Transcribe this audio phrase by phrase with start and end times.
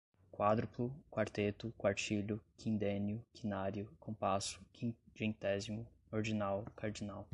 [0.31, 7.27] Quádruplo, quarteto, quartilho, quindênio, quinário, compasso, quingentésimo, ordinal, cardinal